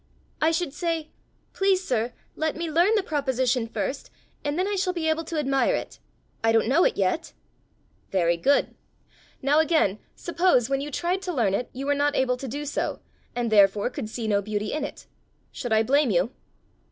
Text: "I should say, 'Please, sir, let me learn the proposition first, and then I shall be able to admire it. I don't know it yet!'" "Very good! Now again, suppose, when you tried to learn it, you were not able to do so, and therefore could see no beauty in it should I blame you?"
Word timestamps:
"I 0.41 0.49
should 0.49 0.73
say, 0.73 1.11
'Please, 1.53 1.83
sir, 1.87 2.11
let 2.35 2.55
me 2.55 2.71
learn 2.71 2.95
the 2.95 3.03
proposition 3.03 3.67
first, 3.67 4.09
and 4.43 4.57
then 4.57 4.67
I 4.67 4.73
shall 4.75 4.93
be 4.93 5.07
able 5.07 5.23
to 5.25 5.37
admire 5.37 5.75
it. 5.75 5.99
I 6.43 6.51
don't 6.51 6.67
know 6.67 6.83
it 6.85 6.97
yet!'" 6.97 7.33
"Very 8.09 8.35
good! 8.35 8.73
Now 9.43 9.59
again, 9.59 9.99
suppose, 10.15 10.71
when 10.71 10.81
you 10.81 10.89
tried 10.89 11.21
to 11.21 11.31
learn 11.31 11.53
it, 11.53 11.69
you 11.71 11.85
were 11.85 11.93
not 11.93 12.15
able 12.15 12.37
to 12.37 12.47
do 12.47 12.65
so, 12.65 12.99
and 13.35 13.51
therefore 13.51 13.91
could 13.91 14.09
see 14.09 14.27
no 14.27 14.41
beauty 14.41 14.73
in 14.73 14.83
it 14.83 15.05
should 15.51 15.71
I 15.71 15.83
blame 15.83 16.09
you?" 16.09 16.31